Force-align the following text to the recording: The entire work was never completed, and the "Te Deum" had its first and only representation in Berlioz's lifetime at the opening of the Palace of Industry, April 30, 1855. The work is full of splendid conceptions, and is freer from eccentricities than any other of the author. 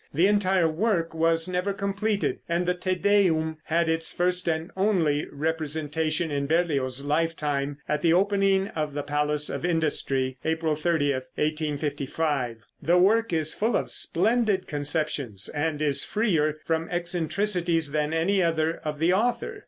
The 0.11 0.25
entire 0.25 0.67
work 0.67 1.13
was 1.13 1.47
never 1.47 1.73
completed, 1.73 2.39
and 2.49 2.65
the 2.65 2.73
"Te 2.73 2.95
Deum" 2.95 3.57
had 3.65 3.87
its 3.87 4.11
first 4.11 4.47
and 4.47 4.71
only 4.75 5.27
representation 5.31 6.31
in 6.31 6.47
Berlioz's 6.47 7.05
lifetime 7.05 7.77
at 7.87 8.01
the 8.01 8.11
opening 8.11 8.69
of 8.69 8.95
the 8.95 9.03
Palace 9.03 9.47
of 9.47 9.63
Industry, 9.63 10.39
April 10.43 10.75
30, 10.75 11.11
1855. 11.35 12.65
The 12.81 12.97
work 12.97 13.31
is 13.31 13.53
full 13.53 13.75
of 13.77 13.91
splendid 13.91 14.65
conceptions, 14.65 15.47
and 15.49 15.83
is 15.83 16.03
freer 16.03 16.57
from 16.65 16.89
eccentricities 16.89 17.91
than 17.91 18.11
any 18.11 18.41
other 18.41 18.77
of 18.83 18.97
the 18.97 19.13
author. 19.13 19.59